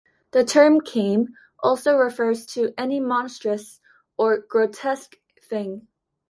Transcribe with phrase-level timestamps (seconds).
[0.31, 3.79] The term came also refers to any monstrous
[4.17, 5.89] or grotesque thing.